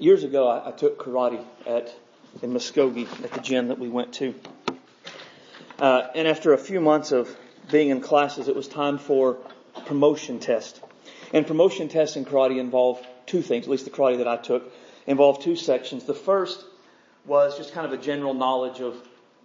[0.00, 1.94] years ago, I, I took karate at
[2.42, 4.34] in Muskogee at the gym that we went to.
[5.78, 7.34] Uh, and after a few months of
[7.70, 9.38] being in classes, it was time for
[9.86, 10.80] promotion test.
[11.32, 14.72] And promotion tests in karate involve two things, at least the karate that I took,
[15.06, 16.04] involved two sections.
[16.04, 16.64] The first
[17.26, 18.94] was just kind of a general knowledge of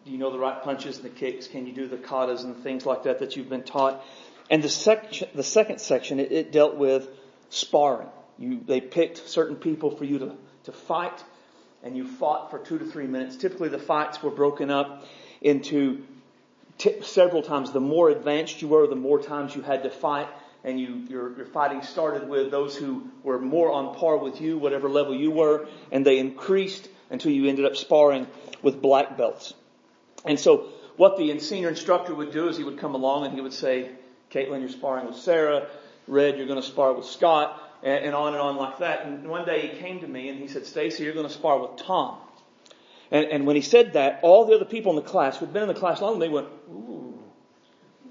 [0.05, 1.47] do you know the right punches and the kicks?
[1.47, 4.04] Can you do the katas and things like that that you've been taught?
[4.49, 7.07] And the section, the second section, it, it dealt with
[7.49, 8.09] sparring.
[8.44, 11.24] You, they picked certain people for you to, to fight,
[11.82, 13.38] and you fought for two to three minutes.
[13.38, 15.06] Typically, the fights were broken up
[15.42, 16.04] into
[16.78, 17.71] t- several times.
[17.71, 20.28] The more advanced you were, the more times you had to fight,
[20.65, 24.57] and you, your, your fighting started with those who were more on par with you,
[24.57, 28.28] whatever level you were, and they increased until you ended up sparring
[28.62, 29.54] with black belts.
[30.25, 33.42] And so, what the senior instructor would do is he would come along and he
[33.42, 33.89] would say,
[34.31, 35.67] Caitlin, you're sparring with Sarah.
[36.08, 39.05] Red, you're going to spar with Scott and, on and on like that.
[39.05, 41.59] And one day he came to me and he said, Stacy, you're going to spar
[41.59, 42.17] with Tom.
[43.12, 45.64] And, and when he said that, all the other people in the class who'd been
[45.64, 47.20] in the class long, they went, ooh.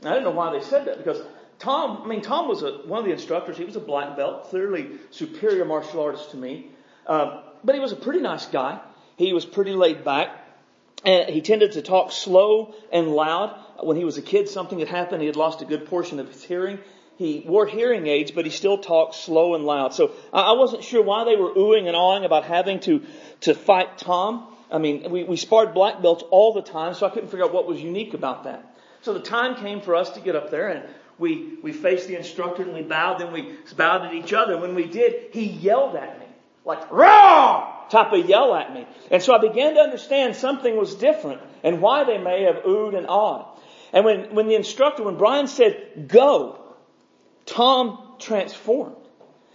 [0.04, 1.22] I didn't know why they said that because
[1.58, 3.56] Tom, I mean, Tom was a, one of the instructors.
[3.56, 6.66] He was a black belt, clearly superior martial artist to me.
[7.06, 8.80] Um, but he was a pretty nice guy.
[9.16, 10.38] He was pretty laid back.
[11.04, 13.58] And he tended to talk slow and loud.
[13.82, 15.20] When he was a kid, something had happened.
[15.20, 16.78] He had lost a good portion of his hearing
[17.22, 19.94] he wore hearing aids, but he still talked slow and loud.
[19.94, 23.02] So I wasn't sure why they were oohing and awing about having to,
[23.42, 24.48] to fight Tom.
[24.70, 27.52] I mean, we, we sparred black belts all the time, so I couldn't figure out
[27.52, 28.76] what was unique about that.
[29.02, 32.16] So the time came for us to get up there and we, we faced the
[32.16, 34.58] instructor and we bowed, then we bowed at each other.
[34.58, 36.26] When we did, he yelled at me.
[36.64, 37.86] Like, raw!
[37.90, 38.86] Type of yell at me.
[39.10, 42.96] And so I began to understand something was different and why they may have oohed
[42.96, 43.46] and awed.
[43.92, 46.61] And when, when the instructor, when Brian said, go,
[47.46, 48.96] Tom transformed.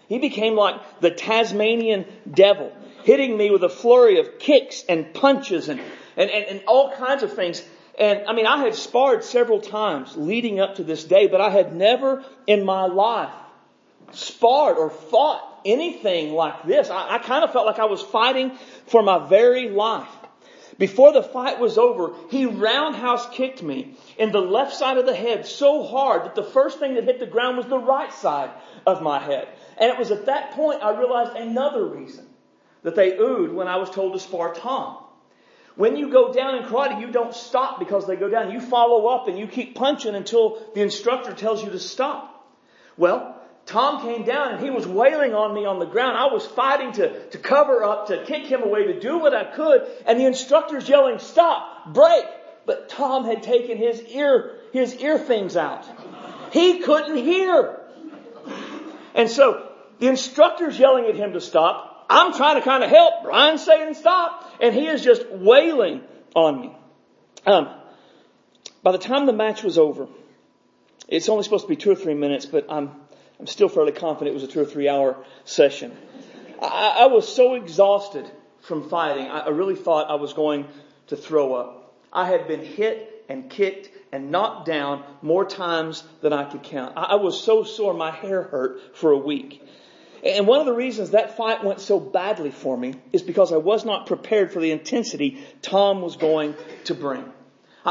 [0.08, 2.72] He became like the Tasmanian devil,
[3.04, 5.82] hitting me with a flurry of kicks and punches and,
[6.16, 7.62] and, and, and all kinds of things.
[8.00, 11.50] And I mean, I had sparred several times leading up to this day, but I
[11.50, 13.34] had never in my life
[14.12, 16.90] sparred or fought anything like this.
[16.90, 20.08] I, I kind of felt like I was fighting for my very life.
[20.78, 25.16] Before the fight was over, he roundhouse kicked me in the left side of the
[25.16, 28.52] head so hard that the first thing that hit the ground was the right side
[28.86, 29.48] of my head.
[29.78, 32.28] And it was at that point I realized another reason
[32.84, 34.98] that they oohed when I was told to spar Tom.
[35.76, 38.52] When you go down in karate, you don't stop because they go down.
[38.52, 42.48] You follow up and you keep punching until the instructor tells you to stop.
[42.98, 43.37] Well,
[43.68, 46.18] Tom came down and he was wailing on me on the ground.
[46.18, 49.44] I was fighting to, to cover up, to kick him away, to do what I
[49.44, 49.82] could.
[50.06, 52.24] And the instructor's yelling, stop, break.
[52.66, 55.86] But Tom had taken his ear, his ear things out.
[56.54, 57.82] He couldn't hear.
[59.14, 62.06] And so the instructor's yelling at him to stop.
[62.10, 63.24] I'm trying to kind of help.
[63.24, 64.50] Brian's saying stop.
[64.62, 66.04] And he is just wailing
[66.34, 66.72] on me.
[67.46, 67.68] Um,
[68.82, 70.08] by the time the match was over,
[71.10, 72.92] it's only supposed to be two or three minutes, but I'm
[73.40, 75.96] I'm still fairly confident it was a two or three hour session.
[76.62, 78.30] I, I was so exhausted
[78.62, 80.68] from fighting, I, I really thought I was going
[81.08, 81.94] to throw up.
[82.12, 86.94] I had been hit and kicked and knocked down more times than I could count.
[86.98, 89.62] I, I was so sore my hair hurt for a week.
[90.24, 93.58] And one of the reasons that fight went so badly for me is because I
[93.58, 96.56] was not prepared for the intensity Tom was going
[96.86, 97.24] to bring.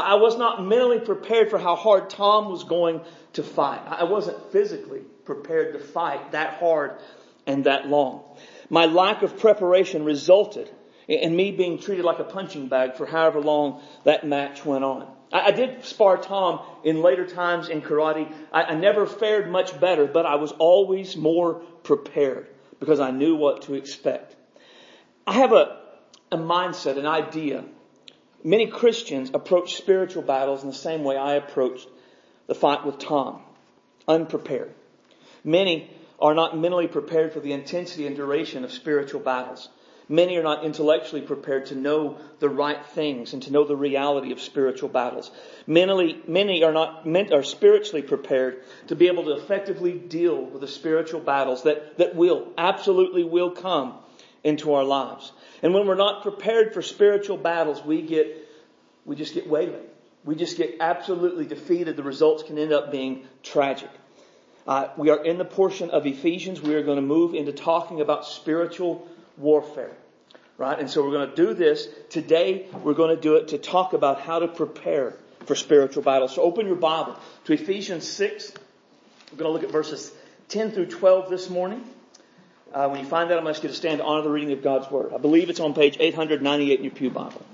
[0.01, 3.01] I was not mentally prepared for how hard Tom was going
[3.33, 3.81] to fight.
[3.87, 6.99] I wasn't physically prepared to fight that hard
[7.45, 8.23] and that long.
[8.69, 10.69] My lack of preparation resulted
[11.07, 15.07] in me being treated like a punching bag for however long that match went on.
[15.31, 18.31] I, did spar Tom in later times in karate.
[18.51, 22.47] I, never fared much better, but I was always more prepared
[22.79, 24.35] because I knew what to expect.
[25.25, 25.79] I have a,
[26.31, 27.65] a mindset, an idea.
[28.43, 31.87] Many Christians approach spiritual battles in the same way I approached
[32.47, 33.41] the fight with Tom,
[34.07, 34.73] unprepared.
[35.43, 35.89] Many
[36.19, 39.69] are not mentally prepared for the intensity and duration of spiritual battles.
[40.09, 44.31] Many are not intellectually prepared to know the right things and to know the reality
[44.31, 45.29] of spiritual battles.
[45.65, 50.67] Mentally, many are not are spiritually prepared to be able to effectively deal with the
[50.67, 53.95] spiritual battles that, that will, absolutely will come
[54.47, 55.33] into our lives.
[55.61, 58.47] And when we're not prepared for spiritual battles, we get,
[59.05, 59.89] we just get waylaid.
[60.23, 61.97] We just get absolutely defeated.
[61.97, 63.89] The results can end up being tragic.
[64.65, 66.61] Uh, we are in the portion of Ephesians.
[66.61, 69.05] We are going to move into talking about spiritual
[69.35, 69.91] warfare.
[70.57, 70.79] Right?
[70.79, 71.87] And so we're going to do this.
[72.09, 75.13] Today, we're going to do it to talk about how to prepare
[75.45, 76.33] for spiritual battles.
[76.33, 78.53] So open your Bible to Ephesians 6.
[79.31, 80.11] We're going to look at verses
[80.47, 81.83] 10 through 12 this morning.
[82.73, 84.51] Uh, when you find that, I'm going to you to stand to honor the reading
[84.51, 85.13] of God's Word.
[85.13, 87.45] I believe it's on page 898 in your Pew Bible.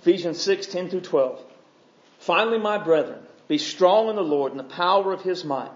[0.00, 1.40] Ephesians 6, 10 through 12.
[2.20, 5.70] Finally, my brethren, be strong in the Lord and the power of His might.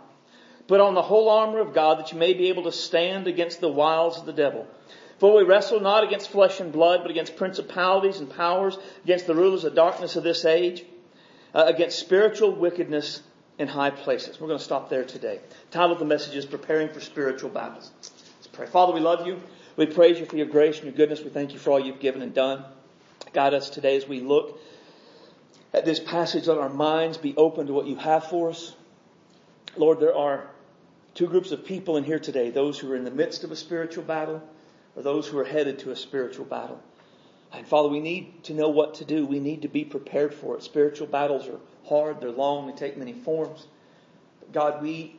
[0.66, 3.60] Put on the whole armor of God that you may be able to stand against
[3.60, 4.66] the wiles of the devil.
[5.18, 9.34] For we wrestle not against flesh and blood, but against principalities and powers, against the
[9.34, 10.84] rulers of darkness of this age,
[11.54, 13.22] uh, against spiritual wickedness
[13.58, 14.40] in high places.
[14.40, 15.40] We're going to stop there today.
[15.70, 17.90] The title of the message is Preparing for Spiritual Battles.
[18.00, 18.66] Let's pray.
[18.66, 19.40] Father, we love you.
[19.76, 21.22] We praise you for your grace and your goodness.
[21.22, 22.64] We thank you for all you've given and done.
[23.32, 24.60] Guide us today as we look
[25.72, 26.46] at this passage.
[26.46, 28.74] Let our minds be open to what you have for us.
[29.76, 30.48] Lord, there are
[31.14, 33.56] two groups of people in here today those who are in the midst of a
[33.56, 34.42] spiritual battle
[34.96, 36.80] or those who are headed to a spiritual battle.
[37.52, 39.26] And Father, we need to know what to do.
[39.26, 40.62] We need to be prepared for it.
[40.64, 43.66] Spiritual battles are hard, they're long, they take many forms.
[44.40, 45.16] But God, we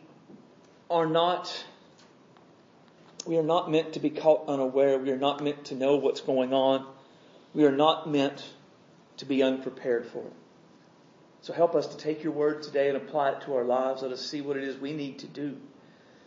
[0.90, 1.66] are not
[3.26, 5.00] we are not meant to be caught unaware.
[5.00, 6.86] We are not meant to know what's going on.
[7.56, 8.48] We are not meant
[9.18, 10.34] to be unprepared for it.
[11.42, 14.02] So help us to take your word today and apply it to our lives.
[14.02, 15.58] Let us see what it is we need to do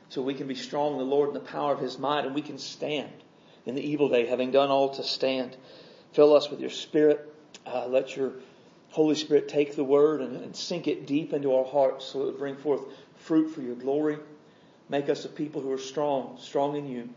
[0.08, 2.34] so we can be strong in the Lord and the power of his might and
[2.34, 3.10] we can stand
[3.66, 5.56] in the evil day, having done all to stand.
[6.12, 7.32] Fill us with your spirit.
[7.66, 8.32] Uh, let your
[8.90, 12.30] Holy Spirit take the word and, and sink it deep into our hearts so that
[12.30, 12.82] it bring forth
[13.16, 14.18] fruit for your glory.
[14.88, 17.08] Make us a people who are strong, strong in you,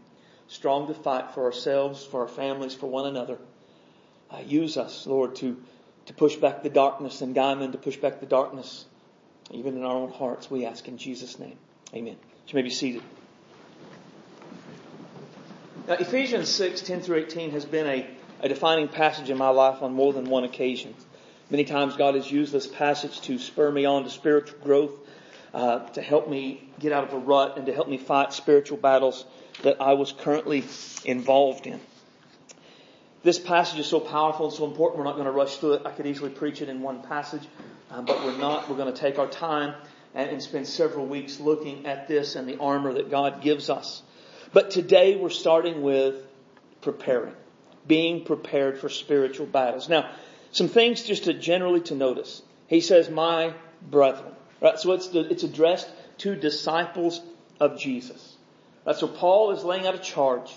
[0.47, 3.38] strong to fight for ourselves, for our families, for one another.
[4.29, 5.62] Uh, use us, Lord, to,
[6.07, 8.85] to push back the darkness and Gaiman to push back the darkness,
[9.51, 11.57] even in our own hearts, we ask in Jesus' name.
[11.94, 12.17] Amen.
[12.47, 13.01] You may be seated.
[15.88, 18.07] Now, Ephesians 6, 10 through 18 has been a,
[18.41, 20.94] a defining passage in my life on more than one occasion.
[21.51, 24.94] Many times God has used this passage to spur me on to spiritual growth,
[25.53, 28.77] uh, to help me get out of a rut, and to help me fight spiritual
[28.77, 29.25] battles
[29.63, 30.63] that I was currently
[31.03, 31.81] involved in.
[33.24, 35.81] This passage is so powerful and so important, we're not going to rush through it.
[35.86, 37.45] I could easily preach it in one passage,
[37.89, 38.69] um, but we're not.
[38.69, 39.75] We're going to take our time
[40.15, 44.01] and, and spend several weeks looking at this and the armor that God gives us.
[44.53, 46.15] But today we're starting with
[46.80, 47.33] preparing,
[47.86, 49.89] being prepared for spiritual battles.
[49.89, 50.09] Now,
[50.51, 52.42] some things just to generally to notice.
[52.68, 54.33] He says, my brethren.
[54.62, 54.77] Right?
[54.80, 55.89] So it's, it's addressed
[56.19, 57.21] to disciples
[57.59, 58.36] of Jesus.
[58.86, 58.95] Right?
[58.95, 60.51] So Paul is laying out a charge,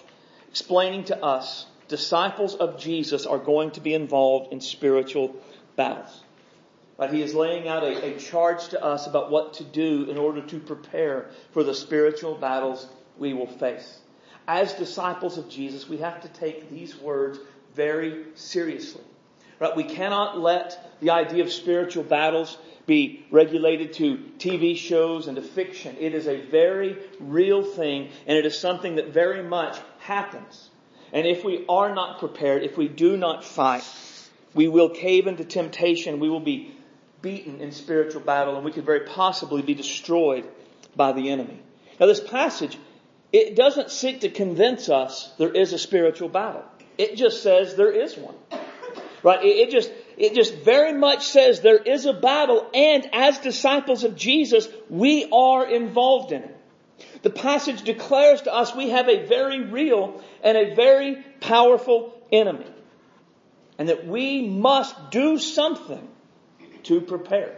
[0.49, 5.37] explaining to us disciples of Jesus are going to be involved in spiritual
[5.76, 6.23] battles.
[6.99, 7.12] Right?
[7.12, 10.43] He is laying out a, a charge to us about what to do in order
[10.43, 12.87] to prepare for the spiritual battles
[13.19, 13.99] we will face.
[14.46, 17.38] As disciples of Jesus, we have to take these words
[17.75, 19.02] very seriously.
[19.60, 19.74] Right?
[19.76, 22.56] We cannot let the idea of spiritual battles
[22.86, 25.96] be regulated to TV shows and to fiction.
[25.98, 30.70] It is a very real thing and it is something that very much happens.
[31.12, 33.84] And if we are not prepared, if we do not fight,
[34.52, 36.20] we will cave into temptation.
[36.20, 36.76] We will be
[37.22, 40.44] beaten in spiritual battle and we could very possibly be destroyed
[40.94, 41.58] by the enemy.
[41.98, 42.76] Now this passage,
[43.32, 46.64] it doesn't seek to convince us there is a spiritual battle.
[46.98, 48.34] It just says there is one.
[49.24, 49.42] Right?
[49.42, 54.16] It, just, it just very much says there is a battle and as disciples of
[54.16, 56.56] Jesus, we are involved in it.
[57.22, 62.66] The passage declares to us we have a very real and a very powerful enemy.
[63.78, 66.06] And that we must do something
[66.84, 67.56] to prepare.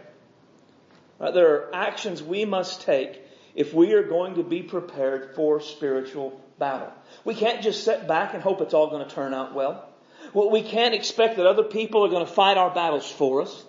[1.19, 1.33] Right?
[1.33, 3.21] There are actions we must take
[3.55, 6.93] if we are going to be prepared for spiritual battle.
[7.25, 9.89] We can't just sit back and hope it's all going to turn out well.
[10.33, 13.63] We can't expect that other people are going to fight our battles for us.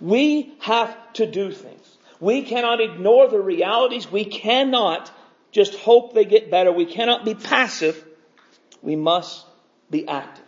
[0.00, 1.98] We have to do things.
[2.20, 4.10] We cannot ignore the realities.
[4.10, 5.12] We cannot
[5.52, 6.72] just hope they get better.
[6.72, 8.04] We cannot be passive.
[8.82, 9.44] We must
[9.90, 10.44] be active.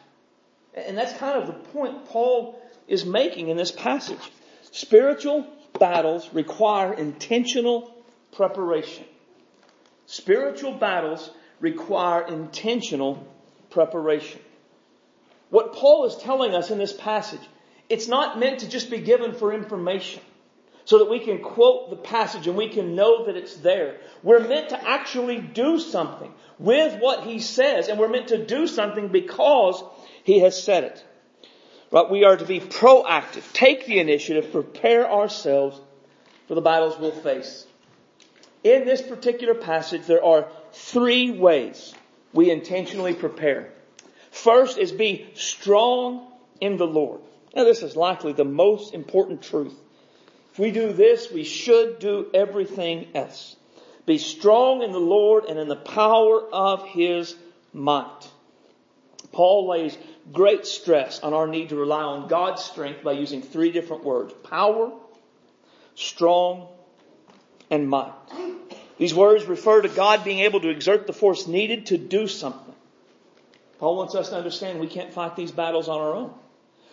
[0.75, 4.21] And that's kind of the point Paul is making in this passage.
[4.73, 5.47] Spiritual
[5.79, 7.95] battles require intentional
[8.33, 9.05] preparation.
[10.07, 13.27] Spiritual battles require intentional
[13.71, 14.41] preparation.
[15.51, 17.41] What Paul is telling us in this passage,
[17.89, 20.23] it's not meant to just be given for information
[20.85, 23.97] so that we can quote the passage and we can know that it's there.
[24.23, 28.67] We're meant to actually do something with what he says and we're meant to do
[28.67, 29.83] something because
[30.25, 31.05] he has said it.
[31.91, 32.09] Right?
[32.09, 35.81] We are to be proactive, take the initiative, prepare ourselves
[36.47, 37.67] for the battles we'll face.
[38.63, 41.95] In this particular passage, there are three ways
[42.33, 43.73] we intentionally prepare.
[44.43, 46.27] First is be strong
[46.63, 47.21] in the Lord.
[47.55, 49.75] Now this is likely the most important truth
[50.53, 53.57] If we do this, we should do everything else.
[54.07, 57.37] Be strong in the Lord and in the power of His
[57.75, 58.29] might.
[59.31, 59.97] Paul lays
[60.33, 64.33] great stress on our need to rely on God's strength by using three different words.
[64.43, 64.91] Power,
[65.95, 66.69] strong,
[67.71, 68.15] and might.
[68.97, 72.70] These words refer to God being able to exert the force needed to do something.
[73.81, 76.35] Paul wants us to understand we can't fight these battles on our own.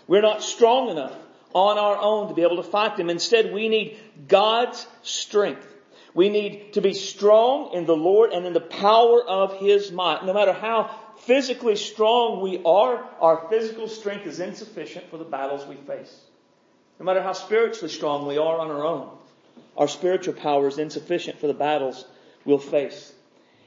[0.07, 1.13] We're not strong enough
[1.53, 3.09] on our own to be able to fight them.
[3.09, 5.67] Instead, we need God's strength.
[6.13, 10.23] We need to be strong in the Lord and in the power of His might.
[10.23, 10.89] No matter how
[11.19, 16.21] physically strong we are, our physical strength is insufficient for the battles we face.
[16.99, 19.09] No matter how spiritually strong we are on our own,
[19.75, 22.05] our spiritual power is insufficient for the battles
[22.45, 23.13] we'll face.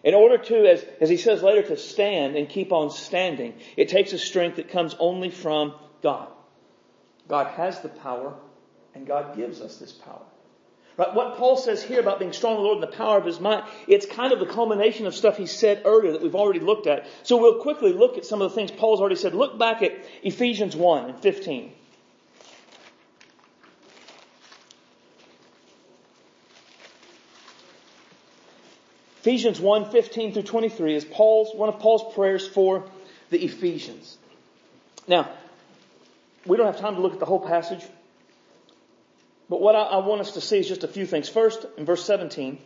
[0.03, 3.89] In order to, as, as he says later, to stand and keep on standing, it
[3.89, 6.29] takes a strength that comes only from God.
[7.29, 8.35] God has the power,
[8.95, 10.23] and God gives us this power.
[10.97, 11.15] Right?
[11.15, 13.41] What Paul says here about being strong in the Lord and the power of his
[13.41, 16.87] might, it's kind of the culmination of stuff he said earlier that we've already looked
[16.87, 17.07] at.
[17.23, 19.35] So we'll quickly look at some of the things Paul's already said.
[19.35, 19.93] Look back at
[20.23, 21.73] Ephesians 1 and 15.
[29.21, 32.89] Ephesians 1, 15 through 23 is Paul's, one of Paul's prayers for
[33.29, 34.17] the Ephesians.
[35.07, 35.29] Now,
[36.47, 37.85] we don't have time to look at the whole passage,
[39.51, 41.29] but what I, I want us to see is just a few things.
[41.29, 42.59] First, in verse 17,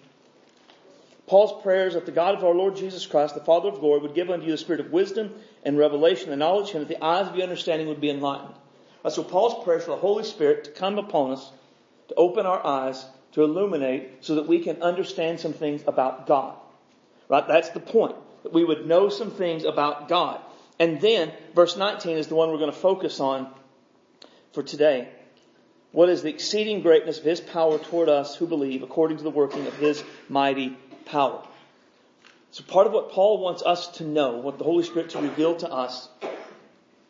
[1.27, 4.15] Paul's prayers that the God of our Lord Jesus Christ, the Father of glory, would
[4.15, 5.35] give unto you the spirit of wisdom
[5.65, 8.55] and revelation and knowledge, and that the eyes of your understanding would be enlightened.
[9.03, 11.51] That's so Paul's prayer for the Holy Spirit to come upon us,
[12.11, 16.57] to open our eyes to illuminate so that we can understand some things about God.
[17.29, 17.47] Right?
[17.47, 18.17] That's the point.
[18.45, 20.41] That we would know some things about God.
[20.79, 23.49] And then, verse 19 is the one we're going to focus on
[24.53, 25.09] for today.
[25.93, 29.31] What is the exceeding greatness of His power toward us who believe according to the
[29.31, 30.77] working of His mighty
[31.07, 31.45] power?
[32.51, 35.57] So part of what Paul wants us to know, what the Holy Spirit to reveal
[35.57, 36.09] to us,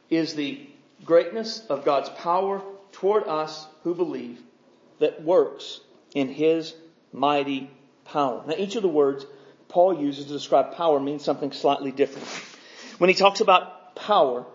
[0.08, 0.66] is the
[1.04, 2.62] greatness of God's power
[2.92, 4.40] toward us who believe
[5.00, 5.80] that works
[6.14, 6.74] in his
[7.12, 7.70] mighty
[8.04, 8.42] power.
[8.46, 9.26] Now each of the words
[9.68, 12.28] Paul uses to describe power means something slightly different.
[12.98, 14.46] When he talks about power,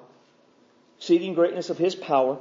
[0.98, 2.38] exceeding greatness of his power,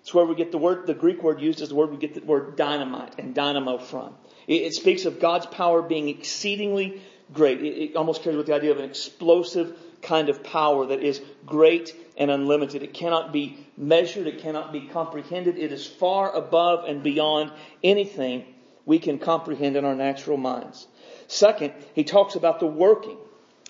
[0.00, 2.14] it's where we get the word, the Greek word used as the word we get
[2.14, 4.14] the word dynamite and dynamo from.
[4.46, 7.60] It, it speaks of God's power being exceedingly great.
[7.60, 11.20] It, it almost carries with the idea of an explosive kind of power that is
[11.46, 12.82] great and unlimited.
[12.82, 14.26] It cannot be measured.
[14.26, 15.58] It cannot be comprehended.
[15.58, 18.44] It is far above and beyond anything
[18.86, 20.86] we can comprehend in our natural minds.
[21.26, 23.18] Second, he talks about the working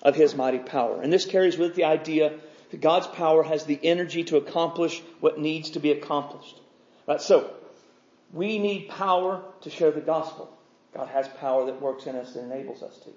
[0.01, 1.01] of his mighty power.
[1.01, 2.33] And this carries with it the idea
[2.71, 6.59] that God's power has the energy to accomplish what needs to be accomplished.
[7.07, 7.21] Right?
[7.21, 7.53] So,
[8.33, 10.49] we need power to share the gospel.
[10.93, 13.09] God has power that works in us and enables us to.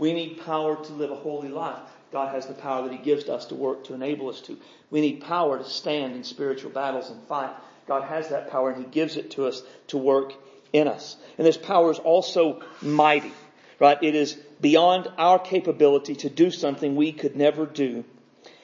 [0.00, 1.78] We need power to live a holy life.
[2.10, 4.56] God has the power that He gives to us to work to enable us to.
[4.90, 7.50] We need power to stand in spiritual battles and fight.
[7.86, 10.32] God has that power and He gives it to us to work
[10.72, 11.16] in us.
[11.36, 13.32] And this power is also mighty,
[13.78, 13.98] right?
[14.02, 18.04] It is beyond our capability to do something we could never do.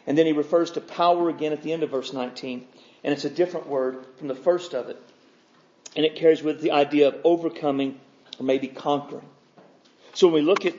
[0.07, 2.67] And then he refers to power again at the end of verse 19,
[3.05, 5.03] and it's a different word from the first of it.
[5.97, 8.01] And it carries with the idea of overcoming
[8.39, 9.27] or maybe conquering.
[10.15, 10.75] So when we look at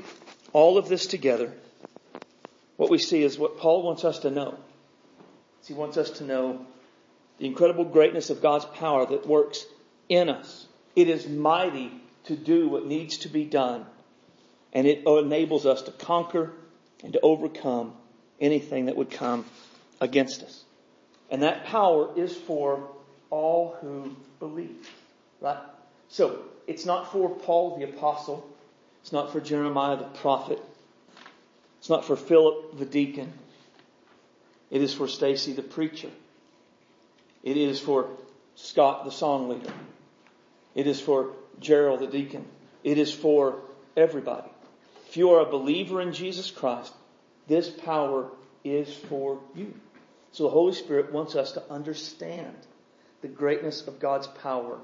[0.57, 1.53] all of this together,
[2.77, 4.57] what we see is what Paul wants us to know.
[5.67, 6.65] He wants us to know
[7.37, 9.63] the incredible greatness of God's power that works
[10.09, 10.65] in us.
[10.95, 11.91] It is mighty
[12.23, 13.85] to do what needs to be done,
[14.73, 16.53] and it enables us to conquer
[17.03, 17.93] and to overcome
[18.41, 19.45] anything that would come
[20.01, 20.63] against us.
[21.29, 22.89] And that power is for
[23.29, 24.89] all who believe.
[25.39, 25.59] Right?
[26.09, 28.56] So, it's not for Paul the apostle.
[29.07, 30.61] It's not for Jeremiah the prophet.
[31.79, 33.31] It's not for Philip the deacon.
[34.69, 36.09] It is for Stacy the preacher.
[37.41, 38.09] It is for
[38.55, 39.71] Scott the song leader.
[40.75, 42.45] It is for Gerald the deacon.
[42.83, 43.61] It is for
[43.95, 44.49] everybody.
[45.07, 46.93] If you are a believer in Jesus Christ,
[47.47, 48.29] this power
[48.65, 49.73] is for you.
[50.33, 52.57] So the Holy Spirit wants us to understand
[53.21, 54.81] the greatness of God's power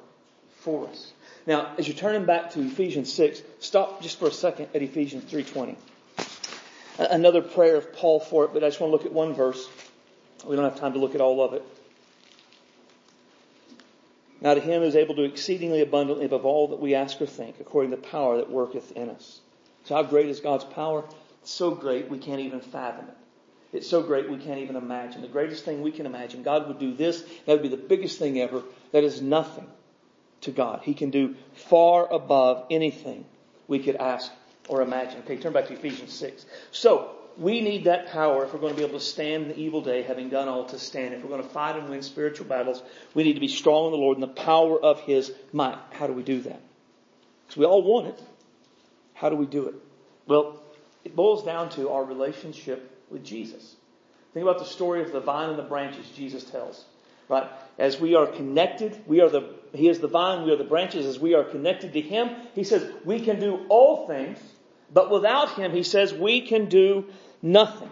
[0.64, 1.14] for us.
[1.46, 5.32] Now, as you're turning back to Ephesians 6, stop just for a second at Ephesians
[5.32, 5.76] 3.20
[6.98, 9.68] another prayer of Paul for it, but I just want to look at one verse.
[10.46, 11.64] We don't have time to look at all of it.
[14.42, 17.26] Now to him who is able to exceedingly abundantly above all that we ask or
[17.26, 19.40] think, according to the power that worketh in us.
[19.86, 21.06] So how great is God's power?
[21.42, 23.78] It's so great we can't even fathom it.
[23.78, 25.22] It's so great we can't even imagine.
[25.22, 26.44] The greatest thing we can imagine.
[26.44, 27.22] God would do this.
[27.46, 28.62] That would be the biggest thing ever.
[28.92, 29.68] That is nothing
[30.44, 30.82] to God.
[30.84, 33.26] He can do far above anything
[33.68, 34.32] we could ask
[34.68, 35.20] or imagine.
[35.20, 36.46] Okay, turn back to Ephesians 6.
[36.72, 39.60] So, we need that power if we're going to be able to stand in the
[39.60, 41.14] evil day, having done all to stand.
[41.14, 42.82] If we're going to fight and win spiritual battles,
[43.14, 45.78] we need to be strong in the Lord and the power of His might.
[45.92, 46.62] How do we do that?
[47.46, 48.22] Because we all want it.
[49.16, 49.76] How do we do it?
[50.28, 50.62] Well,
[51.04, 53.76] it boils down to our relationship with Jesus.
[54.34, 56.86] Think about the story of the vine and the branches Jesus tells.
[57.30, 57.50] Right?
[57.78, 61.06] As we are connected, we are the, He is the vine, we are the branches.
[61.06, 64.40] As we are connected to Him, He says we can do all things,
[64.94, 67.06] but without Him, He says we can do
[67.42, 67.90] nothing.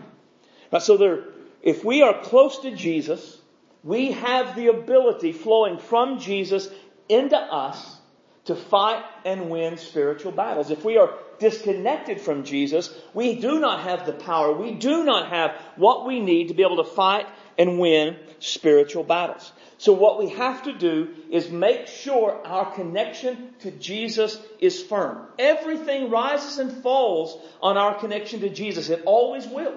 [0.72, 0.82] Right?
[0.82, 1.24] So there,
[1.62, 3.40] if we are close to Jesus,
[3.84, 6.70] we have the ability flowing from Jesus
[7.10, 8.01] into us
[8.46, 10.72] to fight and win spiritual battles.
[10.72, 14.54] If we are disconnected from Jesus, we do not have the power.
[14.54, 19.04] We do not have what we need to be able to fight and win spiritual
[19.04, 19.52] battles.
[19.78, 25.28] So what we have to do is make sure our connection to Jesus is firm.
[25.40, 28.90] Everything rises and falls on our connection to Jesus.
[28.90, 29.74] It always will.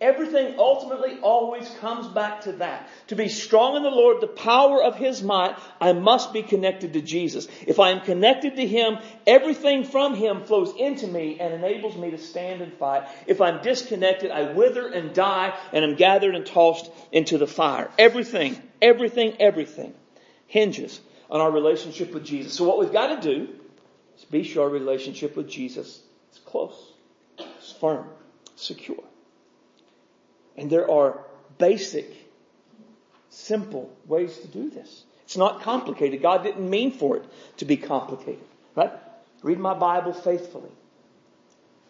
[0.00, 2.88] Everything ultimately always comes back to that.
[3.08, 6.94] To be strong in the Lord, the power of His might, I must be connected
[6.94, 7.46] to Jesus.
[7.64, 12.10] If I am connected to Him, everything from Him flows into me and enables me
[12.10, 13.08] to stand and fight.
[13.28, 17.88] If I'm disconnected, I wither and die and am gathered and tossed into the fire.
[17.96, 19.94] Everything, everything, everything
[20.48, 22.52] hinges on our relationship with Jesus.
[22.52, 23.48] So what we've got to do
[24.18, 26.92] is be sure our relationship with Jesus is close,
[27.38, 28.08] it's firm,
[28.56, 29.04] secure.
[30.56, 31.18] And there are
[31.58, 32.12] basic,
[33.30, 35.04] simple ways to do this.
[35.24, 36.22] It's not complicated.
[36.22, 37.24] God didn't mean for it
[37.58, 38.44] to be complicated.
[38.74, 38.92] Right?
[39.42, 40.70] Read my Bible faithfully.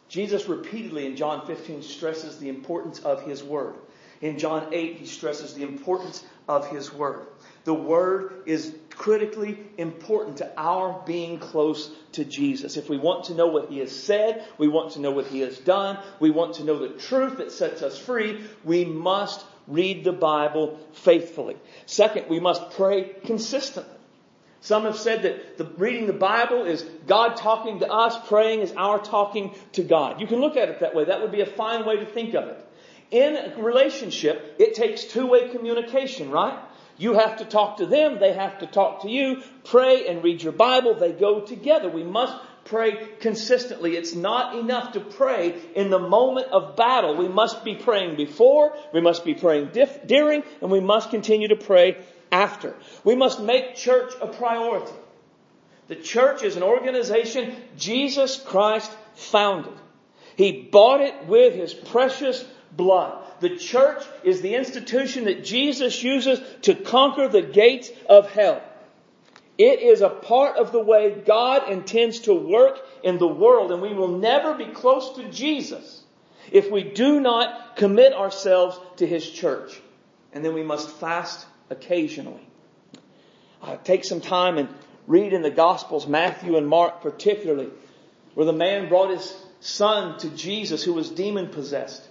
[0.08, 3.74] Jesus repeatedly in John 15 stresses the importance of His Word.
[4.20, 7.26] In John 8, He stresses the importance of His Word.
[7.64, 12.76] The Word is critically important to our being close to Jesus.
[12.76, 15.40] If we want to know what He has said, we want to know what He
[15.40, 20.04] has done, we want to know the truth that sets us free, we must read
[20.04, 21.56] the Bible faithfully.
[21.86, 23.90] Second, we must pray consistently.
[24.60, 28.72] Some have said that the, reading the Bible is God talking to us, praying is
[28.72, 30.20] our talking to God.
[30.20, 31.04] You can look at it that way.
[31.04, 32.66] That would be a fine way to think of it.
[33.10, 36.58] In a relationship, it takes two-way communication, right?
[36.96, 39.42] You have to talk to them, they have to talk to you.
[39.64, 41.88] Pray and read your Bible, they go together.
[41.88, 43.96] We must pray consistently.
[43.96, 47.16] It's not enough to pray in the moment of battle.
[47.16, 51.48] We must be praying before, we must be praying dif- during, and we must continue
[51.48, 51.98] to pray
[52.32, 52.74] after.
[53.04, 54.92] We must make church a priority.
[55.88, 59.74] The church is an organization Jesus Christ founded.
[60.36, 62.44] He bought it with His precious
[62.76, 63.22] blood.
[63.40, 68.62] The church is the institution that Jesus uses to conquer the gates of hell.
[69.56, 73.80] It is a part of the way God intends to work in the world, and
[73.80, 76.02] we will never be close to Jesus
[76.50, 79.80] if we do not commit ourselves to His church.
[80.32, 82.46] And then we must fast occasionally.
[83.84, 84.68] Take some time and
[85.06, 87.70] read in the Gospels, Matthew and Mark particularly,
[88.34, 92.06] where the man brought his son to Jesus who was demon possessed.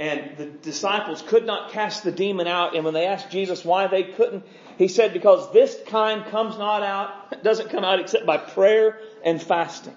[0.00, 2.74] And the disciples could not cast the demon out.
[2.74, 4.46] And when they asked Jesus why they couldn't,
[4.78, 9.40] he said, because this kind comes not out, doesn't come out except by prayer and
[9.42, 9.94] fasting.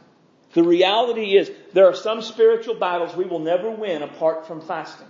[0.55, 5.07] The reality is there are some spiritual battles we will never win apart from fasting.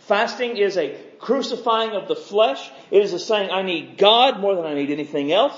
[0.00, 2.68] Fasting is a crucifying of the flesh.
[2.90, 5.56] It is a saying, I need God more than I need anything else.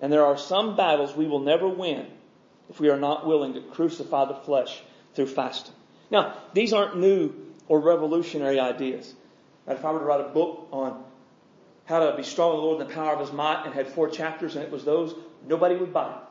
[0.00, 2.06] And there are some battles we will never win
[2.70, 4.80] if we are not willing to crucify the flesh
[5.12, 5.74] through fasting.
[6.10, 7.34] Now, these aren't new
[7.68, 9.14] or revolutionary ideas.
[9.66, 11.04] if I were to write a book on
[11.84, 13.86] how to be strong in the Lord and the power of His might and had
[13.86, 15.14] four chapters and it was those,
[15.46, 16.22] nobody would buy it.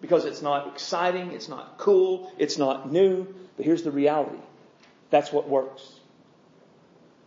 [0.00, 4.38] Because it's not exciting, it's not cool, it's not new, but here's the reality.
[5.10, 6.00] That's what works.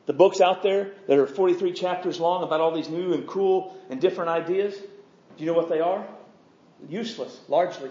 [0.05, 3.75] The books out there that are 43 chapters long about all these new and cool
[3.89, 6.07] and different ideas, do you know what they are?
[6.87, 7.89] Useless, largely.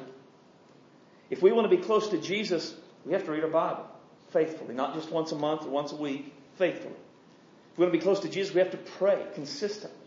[1.29, 3.87] If we want to be close to Jesus, we have to read our Bible
[4.31, 6.95] faithfully, not just once a month or once a week, faithfully.
[7.73, 9.99] If we want to be close to Jesus, we have to pray consistently.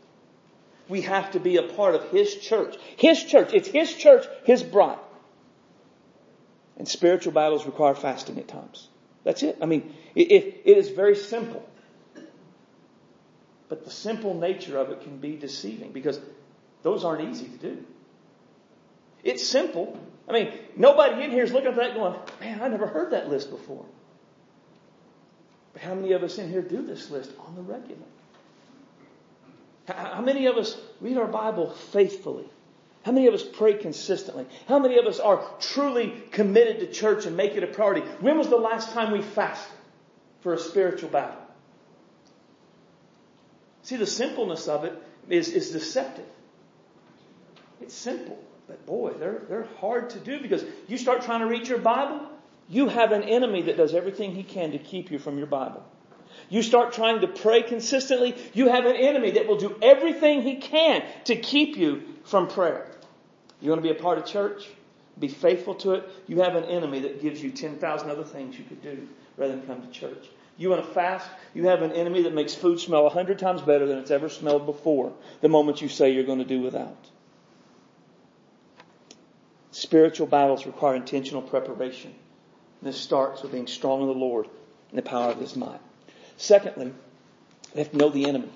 [0.88, 2.76] We have to be a part of His church.
[2.98, 3.54] His church.
[3.54, 4.98] It's His church, His bride.
[6.78, 8.88] And spiritual battles require fasting at times.
[9.24, 9.58] That's it.
[9.62, 11.68] I mean, it, it, it is very simple.
[13.68, 16.20] But the simple nature of it can be deceiving because
[16.82, 17.86] those aren't easy to do.
[19.24, 20.00] It's simple.
[20.28, 23.30] I mean, nobody in here is looking at that going, man, I never heard that
[23.30, 23.86] list before.
[25.74, 28.02] But how many of us in here do this list on the regular?
[29.88, 32.46] How many of us read our Bible faithfully?
[33.04, 34.46] How many of us pray consistently?
[34.68, 38.02] How many of us are truly committed to church and make it a priority?
[38.20, 39.74] When was the last time we fasted
[40.42, 41.42] for a spiritual battle?
[43.84, 44.94] See, the simpleness of it
[45.30, 46.26] is, is deceptive.
[47.82, 51.68] It's simple, but boy, they're, they're hard to do because you start trying to read
[51.68, 52.28] your Bible,
[52.70, 55.84] you have an enemy that does everything he can to keep you from your Bible.
[56.50, 60.58] You start trying to pray consistently, you have an enemy that will do everything he
[60.58, 62.90] can to keep you from prayer.
[63.62, 64.68] You want to be a part of church?
[65.20, 66.10] Be faithful to it.
[66.28, 69.66] You have an enemy that gives you 10,000 other things you could do rather than
[69.66, 70.30] come to church.
[70.58, 71.30] You want to fast?
[71.54, 74.30] You have an enemy that makes food smell a hundred times better than it's ever
[74.30, 77.10] smelled before the moment you say you're going to do without.
[79.72, 82.14] Spiritual battles require intentional preparation.
[82.82, 84.48] This starts with being strong in the Lord
[84.90, 85.82] and the power of His might.
[86.38, 86.94] Secondly,
[87.74, 88.50] they have to know the enemy.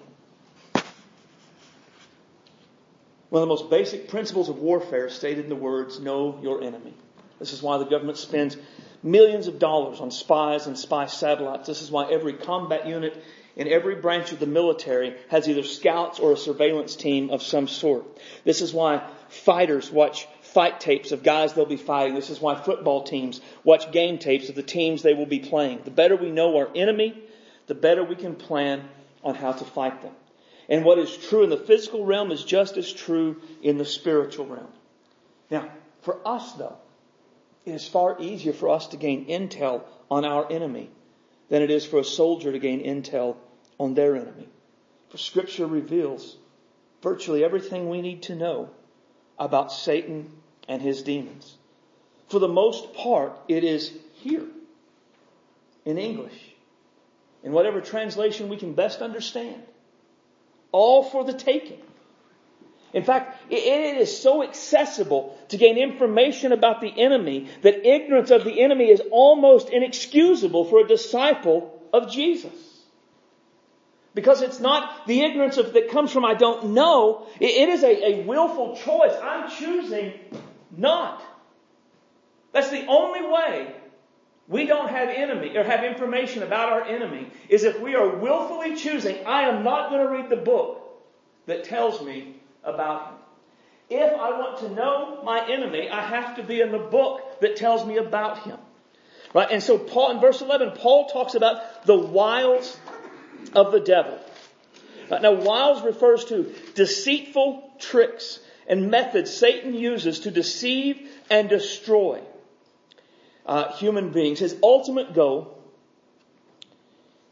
[3.30, 6.94] One of the most basic principles of warfare stated in the words, know your enemy.
[7.40, 8.56] This is why the government spends
[9.02, 11.68] millions of dollars on spies and spy satellites.
[11.68, 13.22] This is why every combat unit
[13.56, 17.68] in every branch of the military has either scouts or a surveillance team of some
[17.68, 18.06] sort.
[18.44, 22.14] This is why fighters watch fight tapes of guys they'll be fighting.
[22.14, 25.82] This is why football teams watch game tapes of the teams they will be playing.
[25.84, 27.18] The better we know our enemy,
[27.68, 28.88] the better we can plan
[29.24, 30.14] on how to fight them.
[30.70, 34.46] And what is true in the physical realm is just as true in the spiritual
[34.46, 34.72] realm.
[35.50, 35.70] Now,
[36.02, 36.78] for us though,
[37.66, 40.90] it is far easier for us to gain intel on our enemy
[41.50, 43.38] than it is for a soldier to gain intel
[43.80, 44.48] on their enemy.
[45.10, 46.38] For scripture reveals
[47.02, 48.70] virtually everything we need to know
[49.38, 50.32] about Satan
[50.68, 51.58] and his demons.
[52.30, 54.46] For the most part, it is here
[55.86, 56.34] in English,
[57.44, 59.62] in whatever translation we can best understand,
[60.72, 61.82] all for the taking.
[62.94, 68.44] In fact, it is so accessible to gain information about the enemy that ignorance of
[68.44, 72.54] the enemy is almost inexcusable for a disciple of Jesus.
[74.14, 77.26] Because it's not the ignorance of, that comes from I don't know.
[77.40, 79.14] it is a, a willful choice.
[79.20, 80.14] I'm choosing
[80.78, 81.24] not.
[82.52, 83.74] That's the only way
[84.48, 88.76] we don't have enemy or have information about our enemy is if we are willfully
[88.76, 90.82] choosing, I am not going to read the book
[91.46, 93.16] that tells me about him.
[93.90, 97.56] If I want to know my enemy, I have to be in the book that
[97.56, 98.58] tells me about him.
[99.34, 99.50] Right?
[99.52, 102.78] And so Paul, in verse 11, Paul talks about the wiles
[103.54, 104.20] of the devil.
[105.10, 112.22] Now, wiles refers to deceitful tricks and methods Satan uses to deceive and destroy
[113.46, 114.40] uh, human beings.
[114.40, 115.58] His ultimate goal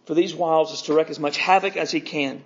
[0.06, 2.41] for these wiles is to wreak as much havoc as he can.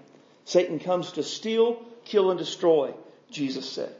[0.46, 2.94] Satan comes to steal, kill, and destroy,
[3.32, 3.94] Jesus said.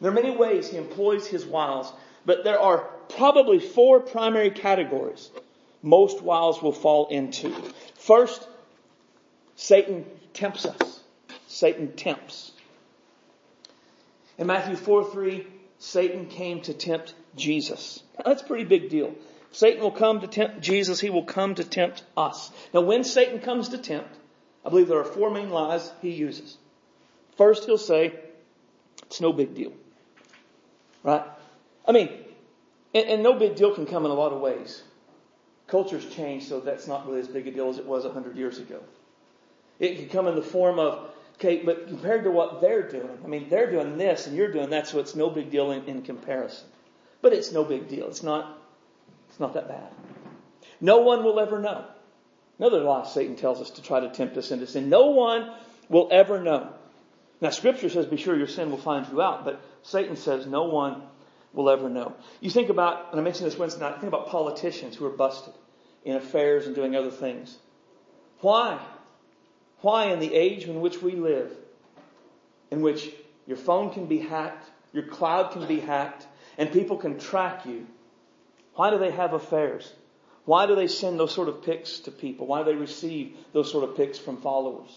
[0.00, 1.92] There are many ways he employs his wiles,
[2.24, 5.30] but there are probably four primary categories
[5.82, 7.54] most wiles will fall into.
[7.94, 8.46] First,
[9.56, 11.00] Satan tempts us.
[11.48, 12.52] Satan tempts.
[14.40, 15.46] In Matthew 4 3,
[15.78, 18.02] Satan came to tempt Jesus.
[18.24, 19.14] That's a pretty big deal.
[19.52, 20.98] Satan will come to tempt Jesus.
[20.98, 22.50] He will come to tempt us.
[22.72, 24.08] Now, when Satan comes to tempt,
[24.64, 26.56] I believe there are four main lies he uses.
[27.36, 28.18] First, he'll say,
[29.02, 29.72] it's no big deal.
[31.02, 31.24] Right?
[31.86, 32.08] I mean,
[32.94, 34.82] and, and no big deal can come in a lot of ways.
[35.66, 38.36] Culture's changed, so that's not really as big a deal as it was a hundred
[38.36, 38.80] years ago.
[39.78, 43.26] It can come in the form of, okay, but compared to what they're doing, I
[43.26, 46.02] mean, they're doing this and you're doing that, so it's no big deal in, in
[46.02, 46.66] comparison.
[47.22, 48.08] But it's no big deal.
[48.08, 48.58] It's not,
[49.28, 49.88] it's not that bad.
[50.80, 51.84] No one will ever know.
[52.58, 54.90] Another lie Satan tells us to try to tempt us into sin.
[54.90, 55.50] No one
[55.88, 56.74] will ever know.
[57.40, 60.64] Now scripture says be sure your sin will find you out, but Satan says no
[60.64, 61.02] one
[61.54, 62.14] will ever know.
[62.40, 65.54] You think about, and I mentioned this Wednesday night, think about politicians who are busted
[66.04, 67.56] in affairs and doing other things.
[68.40, 68.78] Why?
[69.80, 71.52] Why in the age in which we live,
[72.70, 73.10] in which
[73.46, 76.26] your phone can be hacked, your cloud can be hacked,
[76.58, 77.86] and people can track you,
[78.74, 79.92] why do they have affairs?
[80.44, 82.46] Why do they send those sort of pics to people?
[82.46, 84.90] Why do they receive those sort of pics from followers?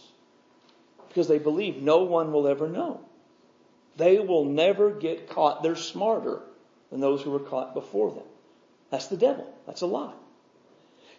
[1.07, 3.01] Because they believe no one will ever know.
[3.97, 5.61] They will never get caught.
[5.61, 6.41] They're smarter
[6.89, 8.23] than those who were caught before them.
[8.89, 9.53] That's the devil.
[9.65, 10.13] That's a lie.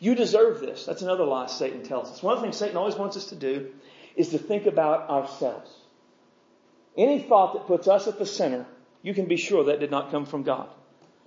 [0.05, 0.85] You deserve this.
[0.85, 2.23] That's another lie Satan tells us.
[2.23, 3.71] One of the things Satan always wants us to do
[4.17, 5.71] is to think about ourselves.
[6.95, 8.67] Any thought that puts us at the center,
[9.01, 10.69] you can be sure that did not come from God.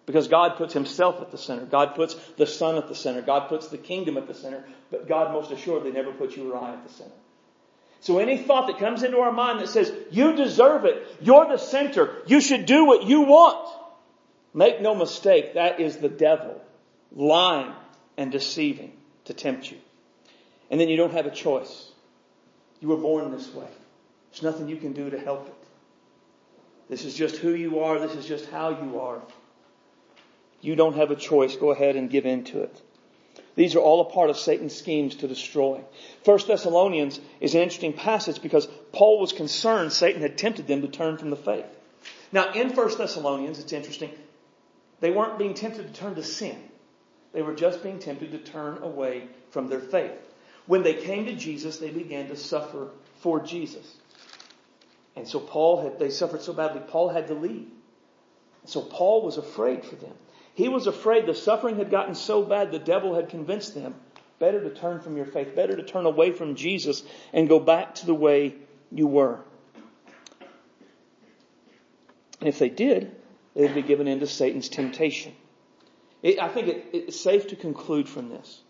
[0.06, 1.66] Because God puts himself at the center.
[1.66, 3.24] God puts the Son at the center.
[3.24, 4.64] God puts the kingdom at the center.
[4.92, 7.16] But God most assuredly never puts you or I at the center.
[8.02, 11.58] So any thought that comes into our mind that says, you deserve it, you're the
[11.58, 13.68] center, you should do what you want,
[14.54, 16.62] make no mistake, that is the devil
[17.12, 17.74] lying
[18.18, 18.92] and deceiving
[19.26, 19.78] to tempt you.
[20.70, 21.92] And then you don't have a choice.
[22.82, 23.68] You were born this way.
[24.32, 25.54] There's nothing you can do to help it.
[26.90, 28.00] This is just who you are.
[28.00, 29.22] This is just how you are.
[30.62, 31.56] You don't have a choice.
[31.56, 32.82] Go ahead and give in to it.
[33.56, 35.82] These are all a part of Satan's schemes to destroy.
[36.24, 40.88] First Thessalonians is an interesting passage because Paul was concerned Satan had tempted them to
[40.88, 41.66] turn from the faith.
[42.32, 44.12] Now in First Thessalonians, it's interesting,
[45.00, 46.58] they weren't being tempted to turn to sin.
[47.38, 50.20] They were just being tempted to turn away from their faith.
[50.66, 52.88] When they came to Jesus, they began to suffer
[53.20, 53.86] for Jesus.
[55.16, 57.68] And so Paul had, they suffered so badly, Paul had to leave.
[58.66, 60.16] So Paul was afraid for them.
[60.56, 63.94] He was afraid the suffering had gotten so bad the devil had convinced them
[64.40, 67.94] better to turn from your faith, better to turn away from Jesus and go back
[67.96, 68.56] to the way
[68.92, 69.42] you were.
[72.40, 73.16] And if they did,
[73.54, 75.36] they'd be given into Satan's temptation.
[76.28, 78.62] It, I think it, it's safe to conclude from this.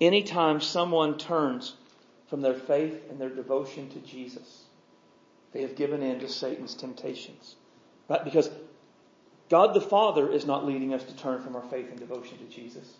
[0.00, 1.74] Anytime someone turns
[2.28, 4.64] from their faith and their devotion to Jesus,
[5.52, 7.56] they have given in to Satan's temptations.
[8.08, 8.24] Right?
[8.24, 8.48] Because
[9.50, 12.44] God the Father is not leading us to turn from our faith and devotion to
[12.44, 12.90] Jesus.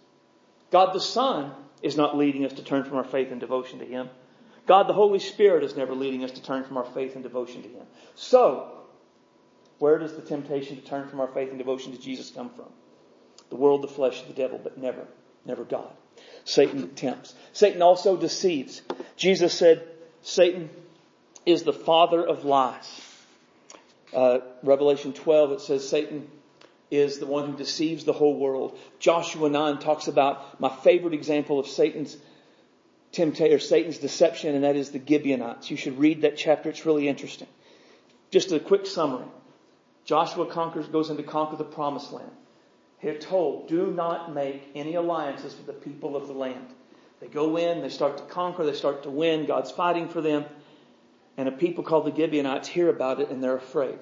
[0.71, 3.87] God the Son is not leading us to turn from our faith and devotion to
[3.87, 4.11] Him.
[4.67, 7.63] God the Holy Spirit is never leading us to turn from our faith and devotion
[7.63, 7.87] to Him.
[8.17, 8.71] So,
[9.79, 12.67] where does the temptation to turn from our faith and devotion to Jesus come from?
[13.53, 15.07] The world, the flesh, the devil, but never,
[15.45, 15.91] never God.
[16.47, 17.35] Satan tempts.
[17.53, 18.81] Satan also deceives.
[19.15, 19.87] Jesus said,
[20.23, 20.71] Satan
[21.45, 23.03] is the father of lies.
[24.15, 26.31] Uh, Revelation 12, it says Satan
[26.91, 28.79] is the one who deceives the whole world.
[28.99, 32.17] Joshua 9 talks about my favorite example of Satan's
[33.13, 35.71] temptation or Satan's deception, and that is the Gibeonites.
[35.71, 36.71] You should read that chapter.
[36.71, 37.49] It's really interesting.
[38.31, 39.27] Just a quick summary.
[40.07, 42.33] Joshua conquers, goes in to conquer the promised land.
[43.03, 46.67] They're told, do not make any alliances with the people of the land.
[47.21, 50.45] They go in, they start to conquer, they start to win, God's fighting for them.
[51.37, 53.99] And a people called the Gibeonites hear about it and they're afraid.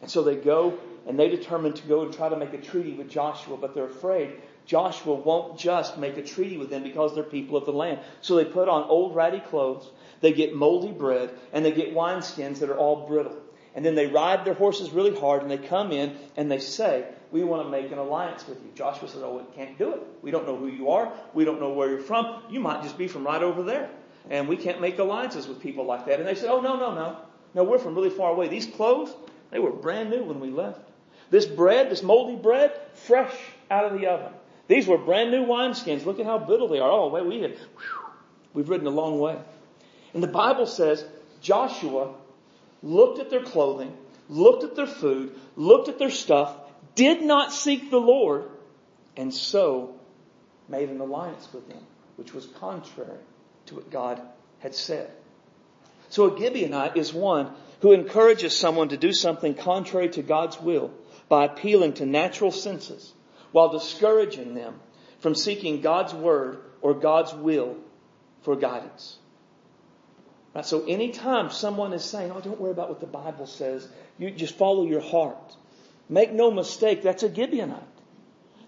[0.00, 2.92] And so they go and they determine to go and try to make a treaty
[2.92, 7.24] with Joshua, but they're afraid Joshua won't just make a treaty with them because they're
[7.24, 7.98] people of the land.
[8.20, 12.60] So they put on old ratty clothes, they get moldy bread, and they get wineskins
[12.60, 13.36] that are all brittle.
[13.74, 17.06] And then they ride their horses really hard and they come in and they say,
[17.30, 18.70] we want to make an alliance with you.
[18.74, 20.02] Joshua says, oh, we can't do it.
[20.20, 21.12] We don't know who you are.
[21.32, 22.42] We don't know where you're from.
[22.50, 23.88] You might just be from right over there.
[24.28, 26.20] And we can't make alliances with people like that.
[26.20, 27.16] And they said, oh, no, no, no.
[27.54, 28.48] No, we're from really far away.
[28.48, 29.14] These clothes,
[29.50, 30.80] they were brand new when we left.
[31.30, 33.34] This bread, this moldy bread, fresh
[33.70, 34.32] out of the oven.
[34.68, 36.04] These were brand new wineskins.
[36.04, 36.90] Look at how brittle they are.
[36.90, 38.06] Oh, wait, we have, whew,
[38.52, 39.38] we've ridden a long way.
[40.14, 41.04] And the Bible says
[41.40, 42.14] Joshua
[42.82, 43.96] looked at their clothing,
[44.28, 46.56] looked at their food, looked at their stuff,
[46.94, 48.44] did not seek the Lord,
[49.16, 49.94] and so
[50.68, 51.84] made an alliance with them,
[52.16, 53.18] which was contrary
[53.66, 54.20] to what God
[54.60, 55.10] had said.
[56.08, 60.92] So a Gibeonite is one who encourages someone to do something contrary to God's will
[61.28, 63.12] by appealing to natural senses
[63.52, 64.80] while discouraging them
[65.20, 67.76] from seeking God's word or God's will
[68.42, 69.18] for guidance.
[70.54, 73.88] Right, so anytime someone is saying, oh, don't worry about what the Bible says,
[74.18, 75.56] you just follow your heart.
[76.08, 77.82] Make no mistake, that's a Gibeonite.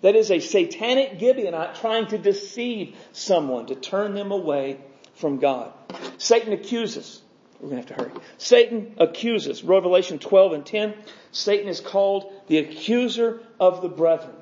[0.01, 4.79] That is a satanic Gibeonite trying to deceive someone, to turn them away
[5.15, 5.73] from God.
[6.19, 7.23] Satan accuses.
[7.61, 8.21] We're going to have to hurry.
[8.37, 9.63] Satan accuses.
[9.63, 10.95] Revelation 12 and 10.
[11.33, 14.35] Satan is called the accuser of the brethren.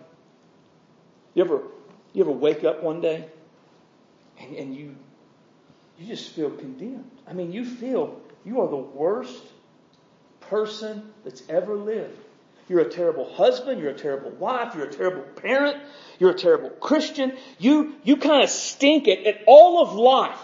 [1.35, 1.63] You ever,
[2.13, 3.27] you ever wake up one day
[4.41, 4.97] and, and you,
[6.03, 7.11] you just feel condemned?
[7.27, 9.43] I mean, you feel you are the worst
[10.41, 12.19] person that's ever lived.
[12.69, 13.81] You're a terrible husband.
[13.81, 14.75] You're a terrible wife.
[14.75, 15.77] You're a terrible parent.
[16.19, 17.37] You're a terrible Christian.
[17.59, 20.39] You, you kind of stink at, at all of life.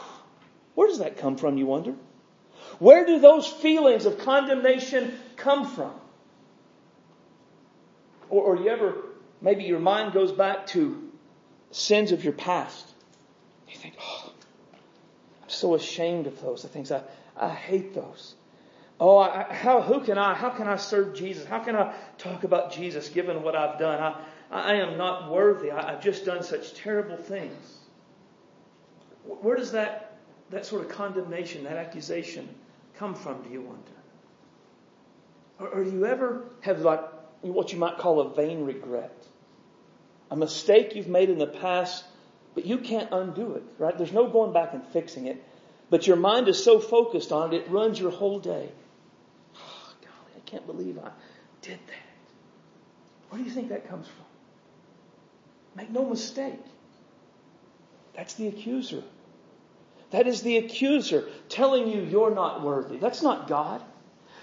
[0.75, 1.95] Where does that come from, you wonder?
[2.79, 5.93] Where do those feelings of condemnation come from?
[8.31, 8.95] Or, or you ever,
[9.41, 11.11] maybe your mind goes back to
[11.71, 12.87] sins of your past.
[13.69, 14.28] You think, oh,
[15.55, 16.65] so ashamed of those.
[16.65, 17.03] Things I,
[17.37, 18.35] I hate those.
[19.01, 21.45] Oh, I, how, who can I, how can I serve Jesus?
[21.45, 24.01] How can I talk about Jesus given what I've done?
[24.01, 25.71] I, I am not worthy.
[25.71, 27.79] I, I've just done such terrible things.
[29.25, 30.19] Where does that,
[30.51, 32.49] that sort of condemnation, that accusation
[32.97, 33.93] come from, do you wonder?
[35.61, 37.01] Or, or do you ever have like
[37.43, 39.15] what you might call a vain regret?
[40.31, 42.05] A mistake you've made in the past,
[42.55, 43.97] but you can't undo it, right?
[43.97, 45.43] There's no going back and fixing it.
[45.91, 48.69] But your mind is so focused on it, it runs your whole day.
[49.57, 51.11] Oh, golly, I can't believe I
[51.63, 52.09] did that.
[53.31, 54.25] Where do you think that comes from?
[55.77, 56.61] Make no mistake.
[58.15, 59.03] That's the accuser.
[60.11, 62.97] That is the accuser telling you you're not worthy.
[62.99, 63.83] That's not God.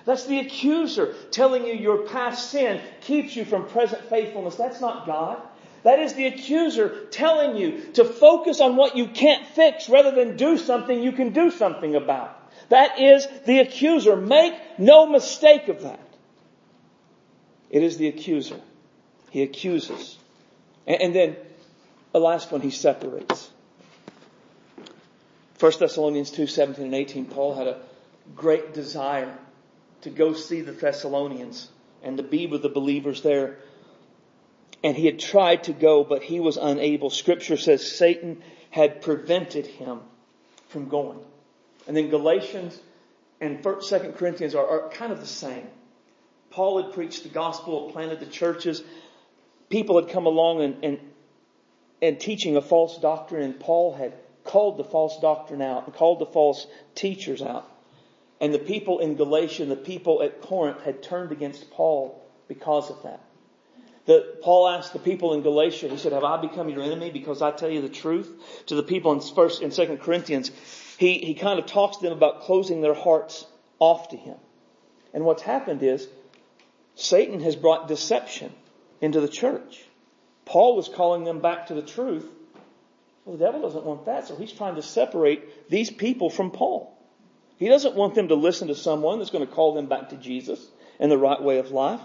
[0.06, 4.56] That's the accuser telling you your past sin keeps you from present faithfulness.
[4.56, 5.42] That's not God.
[5.86, 10.36] That is the accuser telling you to focus on what you can't fix rather than
[10.36, 12.52] do something you can do something about.
[12.70, 14.16] That is the accuser.
[14.16, 16.00] Make no mistake of that.
[17.70, 18.60] It is the accuser.
[19.30, 20.18] He accuses.
[20.88, 21.36] And then
[22.14, 23.48] the last one, he separates.
[25.60, 27.78] 1 Thessalonians 2, 17 and 18, Paul had a
[28.36, 29.38] great desire
[30.02, 31.70] to go see the Thessalonians
[32.02, 33.60] and to be with the believers there.
[34.86, 37.10] And he had tried to go, but he was unable.
[37.10, 40.02] Scripture says Satan had prevented him
[40.68, 41.18] from going.
[41.88, 42.80] And then Galatians
[43.42, 45.66] and 2 Corinthians are, are kind of the same.
[46.52, 48.84] Paul had preached the gospel, planted the churches.
[49.70, 51.00] People had come along and, and,
[52.00, 56.20] and teaching a false doctrine, and Paul had called the false doctrine out and called
[56.20, 57.68] the false teachers out.
[58.40, 63.02] And the people in Galatia, the people at Corinth had turned against Paul because of
[63.02, 63.22] that.
[64.06, 67.42] The, Paul asked the people in Galatia, he said, have I become your enemy because
[67.42, 68.32] I tell you the truth?
[68.68, 70.52] To the people in first in second Corinthians,
[70.98, 73.46] he, he kind of talks to them about closing their hearts
[73.80, 74.38] off to him.
[75.14, 76.08] And what's happened is
[76.94, 78.54] Satan has brought deception
[79.02, 79.84] into the church.
[80.46, 82.28] Paul was calling them back to the truth.
[83.26, 86.96] Well, the devil doesn't want that, so he's trying to separate these people from Paul.
[87.58, 90.18] He doesn't want them to listen to someone that's going to call them back to
[90.18, 90.64] Jesus
[91.00, 92.02] and the right way of life.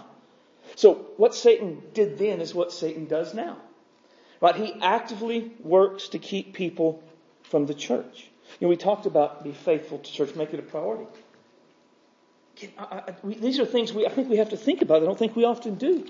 [0.75, 3.57] So what Satan did then is what Satan does now.
[4.39, 4.55] Right?
[4.55, 7.03] He actively works to keep people
[7.43, 8.29] from the church.
[8.59, 11.05] You know, we talked about be faithful to church, make it a priority.
[12.77, 15.01] I, I, we, these are things we, I think we have to think about.
[15.01, 16.07] I don't think we often do.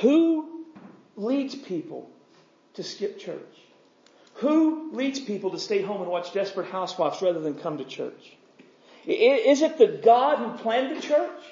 [0.00, 0.66] Who
[1.16, 2.10] leads people
[2.74, 3.40] to skip church?
[4.34, 8.36] Who leads people to stay home and watch Desperate Housewives rather than come to church?
[9.06, 11.42] Is it the God who planned the church?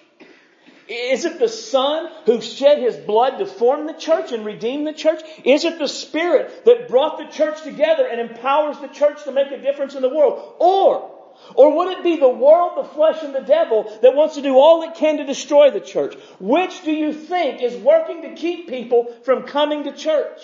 [0.88, 4.92] Is it the Son who shed His blood to form the church and redeem the
[4.92, 5.22] church?
[5.44, 9.50] Is it the Spirit that brought the church together and empowers the church to make
[9.50, 10.54] a difference in the world?
[10.58, 11.10] Or,
[11.54, 14.56] or would it be the world, the flesh, and the devil that wants to do
[14.56, 16.14] all it can to destroy the church?
[16.38, 20.40] Which do you think is working to keep people from coming to church?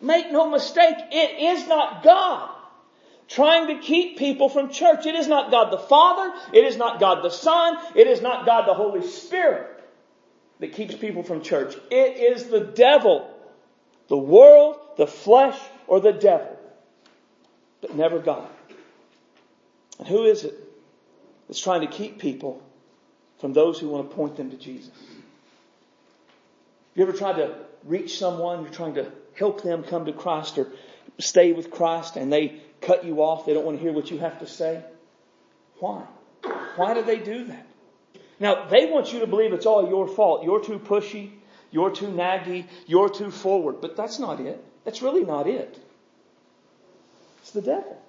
[0.00, 2.50] Make no mistake, it is not God
[3.34, 5.06] trying to keep people from church.
[5.06, 6.34] It is not God the Father.
[6.52, 7.78] It is not God the Son.
[7.94, 9.68] It is not God the Holy Spirit
[10.60, 11.74] that keeps people from church.
[11.90, 13.30] It is the devil,
[14.08, 16.56] the world, the flesh, or the devil,
[17.80, 18.48] but never God.
[19.98, 20.54] And who is it
[21.48, 22.62] that's trying to keep people
[23.38, 24.90] from those who want to point them to Jesus?
[24.90, 30.58] Have You ever tried to reach someone, you're trying to help them come to Christ
[30.58, 30.68] or
[31.18, 33.46] stay with Christ and they cut you off.
[33.46, 34.82] They don't want to hear what you have to say.
[35.78, 36.02] Why?
[36.76, 37.66] Why do they do that?
[38.40, 40.44] Now, they want you to believe it's all your fault.
[40.44, 41.30] You're too pushy.
[41.70, 42.66] You're too naggy.
[42.86, 43.80] You're too forward.
[43.80, 44.62] But that's not it.
[44.84, 45.78] That's really not it.
[47.40, 48.00] It's the devil.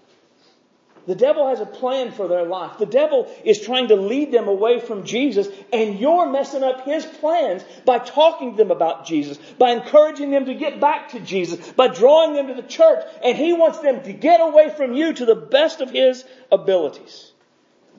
[1.05, 2.77] The devil has a plan for their life.
[2.77, 7.05] The devil is trying to lead them away from Jesus, and you're messing up his
[7.05, 11.71] plans by talking to them about Jesus, by encouraging them to get back to Jesus,
[11.73, 15.13] by drawing them to the church, and he wants them to get away from you
[15.13, 17.31] to the best of his abilities.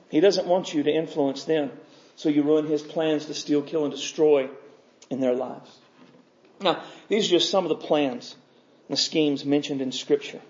[0.09, 1.71] He doesn't want you to influence them,
[2.15, 4.49] so you ruin his plans to steal, kill, and destroy
[5.09, 5.69] in their lives.
[6.59, 8.35] Now, these are just some of the plans
[8.87, 10.41] and the schemes mentioned in Scripture.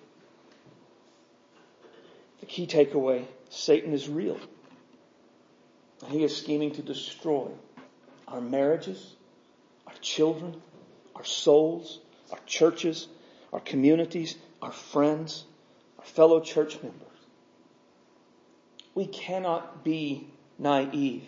[2.45, 4.38] The key takeaway Satan is real.
[6.10, 7.47] He is scheming to destroy
[8.27, 9.15] our marriages,
[9.88, 10.62] our children,
[11.15, 13.08] our souls, our churches,
[13.51, 15.45] our communities, our friends,
[15.97, 17.01] our fellow church members.
[18.93, 20.28] We cannot be
[20.59, 21.24] naive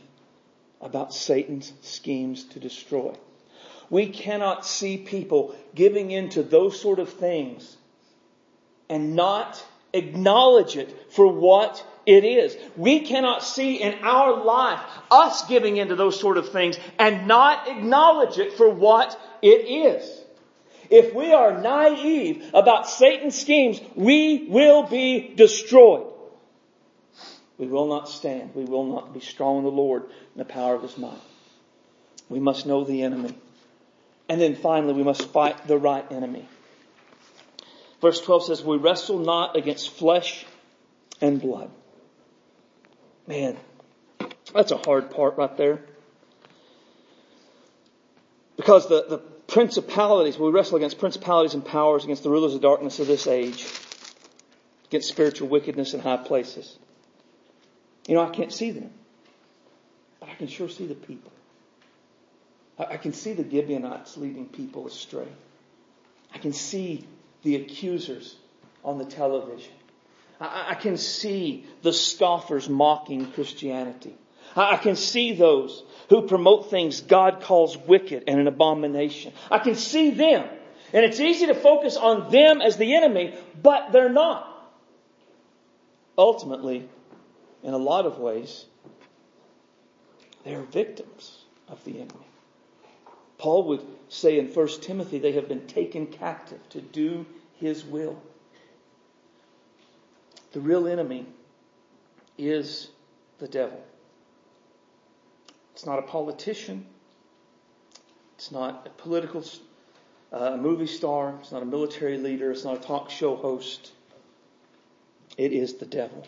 [0.79, 3.15] about Satan's schemes to destroy.
[3.89, 7.75] We cannot see people giving in to those sort of things
[8.87, 12.57] and not acknowledge it for what it is.
[12.75, 14.79] We cannot see in our life
[15.11, 20.21] us giving into those sort of things and not acknowledge it for what it is.
[20.89, 26.13] If we are naive about Satan's schemes, we will be destroyed.
[27.57, 28.55] We will not stand.
[28.55, 31.19] We will not be strong in the Lord and the power of His might.
[32.29, 33.35] We must know the enemy.
[34.29, 36.47] And then finally, we must fight the right enemy.
[38.01, 40.45] Verse 12 says, We wrestle not against flesh
[41.21, 41.71] and blood.
[43.25, 43.57] Man,
[44.53, 45.81] that's a hard part right there.
[48.55, 52.99] Because the, the principalities, we wrestle against principalities and powers, against the rulers of darkness
[52.99, 53.65] of this age,
[54.85, 56.77] against spiritual wickedness in high places.
[58.07, 58.91] You know, I can't see them,
[60.19, 61.31] but I can sure see the people.
[62.79, 65.27] I, I can see the Gibeonites leading people astray.
[66.33, 67.05] I can see
[67.43, 68.35] the accusers
[68.83, 69.73] on the television.
[70.39, 74.15] I, I can see the scoffers mocking Christianity.
[74.55, 79.33] I, I can see those who promote things God calls wicked and an abomination.
[79.51, 80.47] I can see them.
[80.93, 84.53] And it's easy to focus on them as the enemy, but they're not.
[86.17, 86.87] Ultimately,
[87.61, 88.65] in a lot of ways,
[90.45, 92.27] they're victims of the enemy.
[93.37, 97.25] Paul would say in 1 Timothy, they have been taken captive to do
[97.59, 98.21] his will.
[100.53, 101.25] The real enemy
[102.37, 102.89] is
[103.39, 103.83] the devil.
[105.73, 106.85] It's not a politician.
[108.35, 109.43] It's not a political
[110.31, 111.35] uh, movie star.
[111.39, 112.51] It's not a military leader.
[112.51, 113.91] It's not a talk show host.
[115.37, 116.25] It is the devil.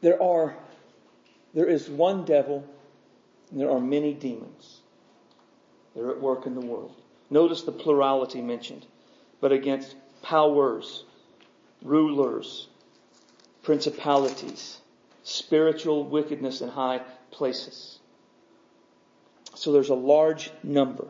[0.00, 0.56] There are,
[1.58, 2.64] there is one devil
[3.50, 4.78] and there are many demons.
[5.92, 6.94] They're at work in the world.
[7.30, 8.86] Notice the plurality mentioned,
[9.40, 11.02] but against powers,
[11.82, 12.68] rulers,
[13.64, 14.78] principalities,
[15.24, 17.00] spiritual wickedness in high
[17.32, 17.98] places.
[19.56, 21.08] So there's a large number.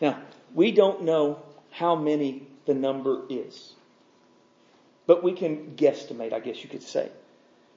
[0.00, 0.22] Now,
[0.54, 3.72] we don't know how many the number is,
[5.08, 7.10] but we can guesstimate, I guess you could say.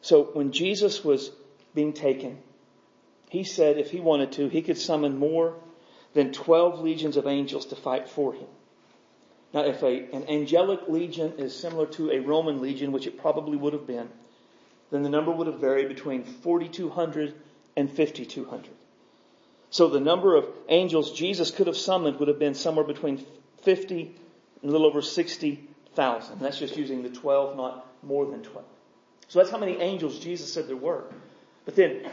[0.03, 1.32] So when Jesus was
[1.76, 2.40] being taken,
[3.30, 5.56] he said if he wanted to, he could summon more
[6.14, 8.48] than 12 legions of angels to fight for him.
[9.54, 13.58] Now, if a, an angelic legion is similar to a Roman legion, which it probably
[13.58, 14.10] would have been,
[14.92, 17.34] then the number would have varied between 4,200
[17.76, 18.70] and 5,200.
[19.70, 23.26] So the number of angels Jesus could have summoned would have been somewhere between
[23.64, 24.16] 50
[24.62, 26.40] and a little over 60,000.
[26.40, 28.66] That's just using the 12, not more than 12.
[29.28, 31.06] So that's how many angels Jesus said there were.
[31.66, 32.07] But then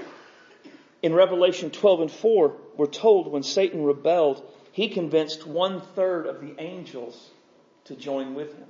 [1.02, 4.42] in Revelation 12 and 4, we're told when Satan rebelled,
[4.72, 7.30] he convinced one third of the angels
[7.84, 8.68] to join with him.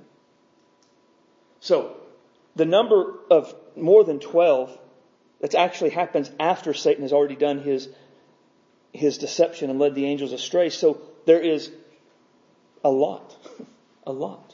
[1.59, 1.95] So,
[2.55, 4.77] the number of more than 12
[5.39, 7.87] that actually happens after Satan has already done his,
[8.91, 10.69] his deception and led the angels astray.
[10.69, 11.71] So, there is
[12.83, 13.35] a lot.
[14.05, 14.53] a lot.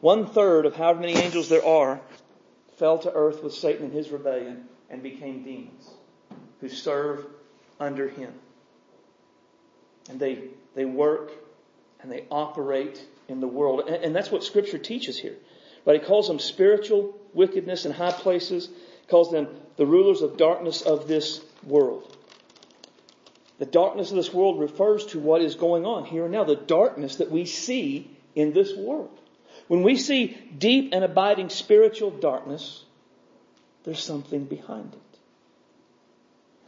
[0.00, 2.00] One third of however many angels there are
[2.76, 5.90] fell to earth with Satan in his rebellion and became demons
[6.60, 7.26] who serve
[7.80, 8.32] under him.
[10.08, 11.32] And they, they work
[12.00, 13.88] and they operate in the world.
[13.88, 15.36] And, and that's what scripture teaches here.
[15.84, 18.68] But he calls them spiritual wickedness in high places,
[19.08, 22.16] calls them the rulers of darkness of this world.
[23.58, 26.56] The darkness of this world refers to what is going on here and now, the
[26.56, 29.18] darkness that we see in this world.
[29.68, 32.84] When we see deep and abiding spiritual darkness,
[33.84, 35.18] there's something behind it.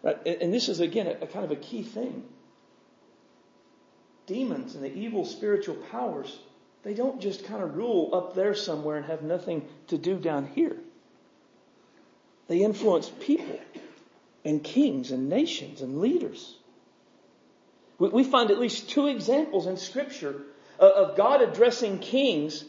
[0.03, 0.41] Right?
[0.43, 2.25] And this is again a, a kind of a key thing.
[4.27, 6.39] Demons and the evil spiritual powers,
[6.83, 10.47] they don't just kind of rule up there somewhere and have nothing to do down
[10.55, 10.77] here.
[12.47, 13.61] They influence people
[14.45, 16.57] and kings and nations and leaders.
[17.99, 20.43] We, we find at least two examples in Scripture
[20.79, 22.65] of, of God addressing kings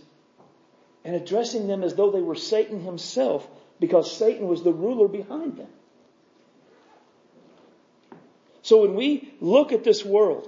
[1.10, 3.47] and addressing them as though they were Satan himself
[3.80, 5.70] because Satan was the ruler behind them.
[8.62, 10.47] So when we look at this world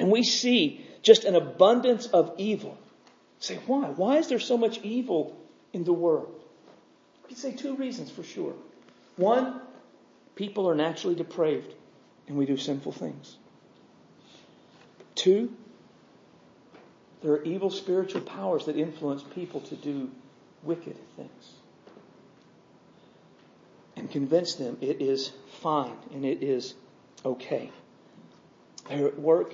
[0.00, 2.76] and we see just an abundance of evil,
[3.38, 3.84] say, why?
[3.90, 5.38] Why is there so much evil
[5.72, 6.42] in the world?
[7.28, 8.54] Could say two reasons for sure.
[9.14, 9.60] One,
[10.34, 11.72] people are naturally depraved
[12.26, 13.36] and we do sinful things.
[15.14, 15.52] Two,
[17.22, 20.10] there are evil spiritual powers that influence people to do
[20.62, 21.52] wicked things.
[23.96, 26.74] And convince them it is fine and it is
[27.24, 27.72] okay.
[28.88, 29.52] They're at work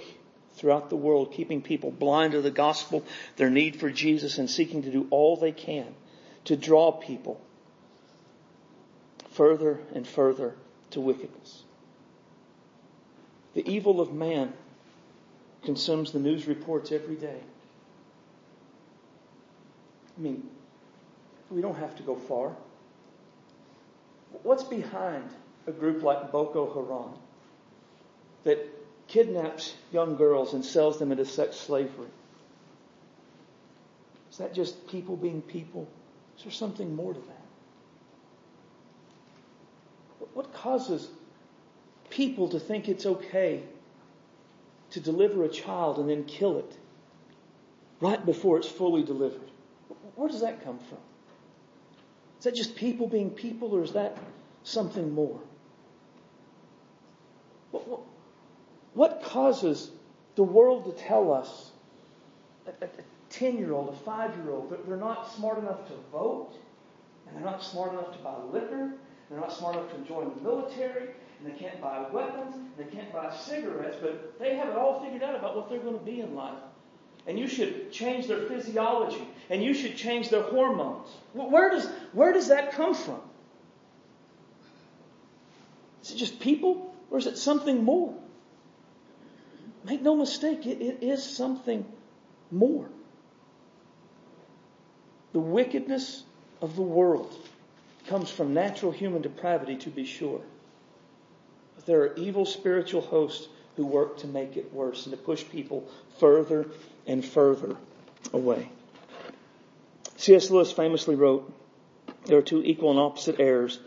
[0.55, 3.05] throughout the world, keeping people blind to the gospel,
[3.37, 5.87] their need for Jesus, and seeking to do all they can
[6.45, 7.41] to draw people
[9.31, 10.55] further and further
[10.91, 11.63] to wickedness.
[13.55, 14.53] The evil of man
[15.65, 17.41] consumes the news reports every day.
[20.17, 20.49] I mean,
[21.51, 22.55] we don't have to go far.
[24.43, 25.29] What's behind
[25.67, 27.15] a group like Boko Haram?
[28.45, 28.59] that
[29.09, 32.09] kidnaps young girls and sells them into sex slavery.
[34.31, 35.89] Is that just people being people?
[36.37, 37.41] Is there something more to that?
[40.35, 41.09] What causes
[42.11, 43.63] people to think it's okay
[44.91, 46.77] to deliver a child and then kill it
[48.01, 49.51] right before it's fully delivered?
[50.17, 50.99] Where does that come from?
[52.39, 54.19] Is that just people being people, or is that
[54.63, 55.41] something more?
[57.71, 58.01] What, what,
[58.95, 59.91] what causes
[60.37, 61.71] the world to tell us,
[62.67, 62.89] a
[63.31, 66.53] 10 year old, a 5 year old, that they're not smart enough to vote,
[67.27, 68.99] and they're not smart enough to buy liquor, and
[69.31, 71.09] they're not smart enough to join the military,
[71.39, 75.03] and they can't buy weapons, and they can't buy cigarettes, but they have it all
[75.03, 76.59] figured out about what they're going to be in life.
[77.27, 81.09] And you should change their physiology, and you should change their hormones.
[81.33, 83.21] Where does, where does that come from?
[86.03, 88.15] Is it just people, or is it something more?
[89.85, 91.87] Make no mistake, it, it is something
[92.51, 92.89] more.
[95.33, 96.25] The wickedness
[96.61, 97.35] of the world
[98.07, 100.43] comes from natural human depravity, to be sure.
[101.75, 105.45] But there are evil spiritual hosts who work to make it worse and to push
[105.49, 106.67] people further
[107.07, 107.77] and further
[108.33, 108.71] away.
[110.17, 110.51] C.S.
[110.51, 111.53] Lewis famously wrote,
[112.27, 113.81] There are two equal and opposite errors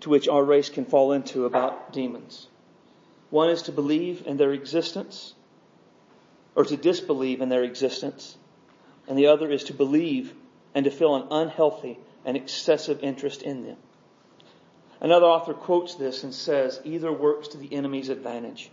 [0.00, 2.48] to which our race can fall into about demons.
[3.30, 5.34] One is to believe in their existence,
[6.54, 8.36] or to disbelieve in their existence,
[9.08, 10.34] and the other is to believe
[10.74, 13.76] and to feel an unhealthy and excessive interest in them.
[15.00, 18.70] Another author quotes this and says, either works to the enemy's advantage.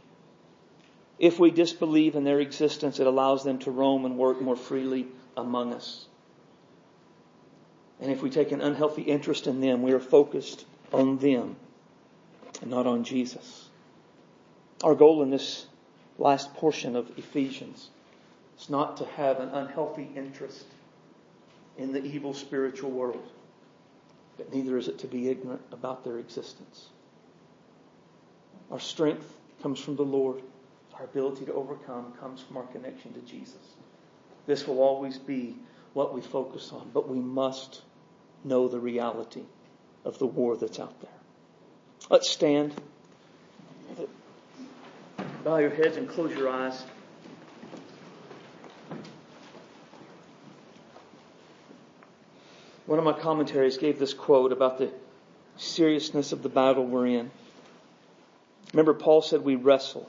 [1.22, 5.08] If we disbelieve in their existence, it allows them to roam and work more freely
[5.38, 6.08] among us.
[8.02, 11.56] And if we take an unhealthy interest in them, we are focused on them
[12.62, 13.70] and not on Jesus.
[14.84, 15.68] Our goal in this
[16.18, 17.90] last portion of Ephesians
[18.60, 20.66] is not to have an unhealthy interest
[21.78, 23.32] in the evil spiritual world
[24.42, 26.90] but neither is it to be ignorant about their existence.
[28.72, 30.42] Our strength comes from the Lord.
[31.02, 33.58] Our ability to overcome comes from our connection to Jesus.
[34.46, 35.56] This will always be
[35.94, 37.82] what we focus on, but we must
[38.44, 39.42] know the reality
[40.06, 41.10] of the war that's out there.
[42.12, 42.80] Let's stand.
[45.44, 46.84] Bow your heads and close your eyes.
[52.86, 54.92] One of my commentaries gave this quote about the
[55.58, 57.32] seriousness of the battle we're in.
[58.72, 60.08] Remember, Paul said we wrestle.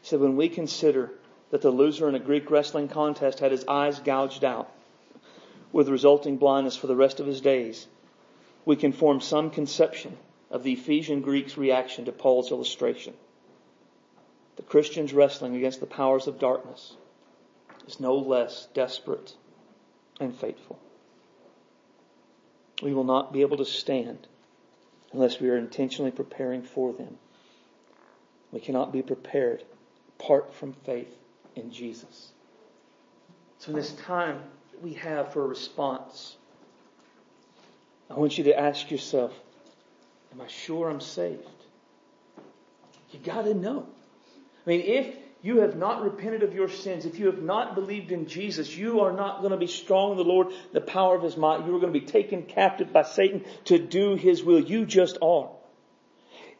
[0.00, 1.12] He said, when we consider
[1.50, 4.70] that the loser in a Greek wrestling contest had his eyes gouged out
[5.72, 7.86] with resulting blindness for the rest of his days,
[8.64, 10.16] we can form some conception
[10.50, 13.14] of the Ephesian Greeks' reaction to Paul's illustration.
[14.56, 16.96] The Christians wrestling against the powers of darkness
[17.86, 19.34] is no less desperate
[20.18, 20.78] and faithful
[22.82, 24.26] we will not be able to stand
[25.12, 27.18] unless we are intentionally preparing for them.
[28.52, 29.64] We cannot be prepared
[30.20, 31.12] apart from faith
[31.56, 32.32] in Jesus.
[33.58, 34.40] So, in this time
[34.82, 36.36] we have for a response,
[38.08, 39.32] I want you to ask yourself,
[40.32, 41.48] Am I sure I'm saved?
[43.10, 43.86] You got to know.
[44.64, 48.12] I mean, if you have not repented of your sins, if you have not believed
[48.12, 51.24] in Jesus, you are not going to be strong in the Lord, the power of
[51.24, 51.66] His might.
[51.66, 54.60] You are going to be taken captive by Satan to do His will.
[54.60, 55.50] You just are.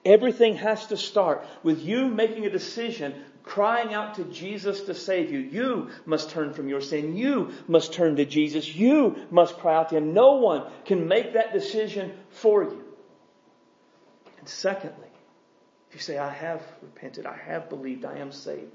[0.05, 5.30] Everything has to start with you making a decision, crying out to Jesus to save
[5.30, 5.38] you.
[5.38, 7.16] You must turn from your sin.
[7.16, 8.74] You must turn to Jesus.
[8.74, 10.12] You must cry out to Him.
[10.12, 12.84] No one can make that decision for you.
[14.38, 15.09] And secondly,
[15.88, 18.72] if you say, I have repented, I have believed, I am saved,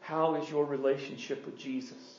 [0.00, 2.18] how is your relationship with Jesus?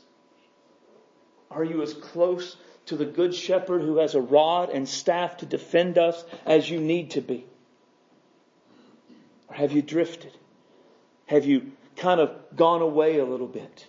[1.52, 5.46] Are you as close to the Good Shepherd who has a rod and staff to
[5.46, 7.46] defend us as you need to be?
[9.50, 10.34] Or have you drifted?
[11.26, 13.88] Have you kind of gone away a little bit?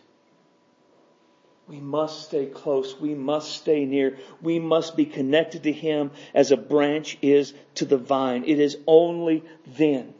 [1.69, 2.99] We must stay close.
[2.99, 4.17] We must stay near.
[4.41, 8.45] We must be connected to Him as a branch is to the vine.
[8.47, 10.15] It is only then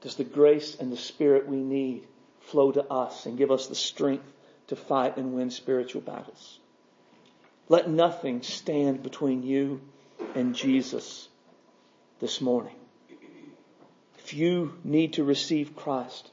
[0.00, 2.06] does the grace and the spirit we need
[2.40, 4.24] flow to us and give us the strength
[4.68, 6.58] to fight and win spiritual battles.
[7.68, 9.80] Let nothing stand between you
[10.34, 11.28] and Jesus
[12.18, 12.79] this morning.
[14.30, 16.30] If you need to receive Christ,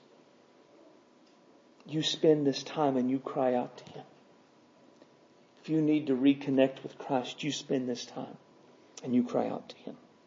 [1.88, 4.04] you spend this time and you cry out to Him.
[5.64, 8.38] If you need to reconnect with Christ, you spend this time
[9.04, 9.98] and you cry out to Him.